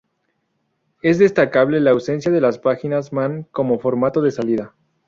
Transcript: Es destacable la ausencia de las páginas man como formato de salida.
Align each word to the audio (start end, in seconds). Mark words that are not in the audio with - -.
Es 1.03 1.19
destacable 1.19 1.79
la 1.79 1.91
ausencia 1.91 2.31
de 2.31 2.41
las 2.41 2.57
páginas 2.57 3.13
man 3.13 3.47
como 3.51 3.77
formato 3.77 4.23
de 4.23 4.31
salida. 4.31 4.73